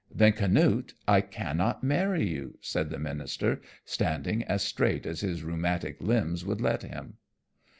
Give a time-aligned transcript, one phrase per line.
[0.11, 6.01] "Then, Canute, I cannot marry you," said the minister, standing as straight as his rheumatic
[6.01, 7.17] limbs would let him.